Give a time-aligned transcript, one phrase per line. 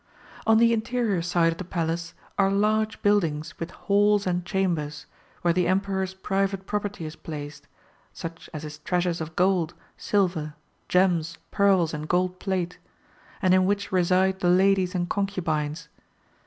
[0.47, 5.05] [On the interior side of the Palace are large build ings with halls and chambers,
[5.43, 7.67] where the Emperor's private property is placed,
[8.11, 10.55] such as his treasures of gold, silver,
[10.89, 12.79] gems, pearls, and gold plate,
[13.43, 15.87] and in which reside the ladies and concubines.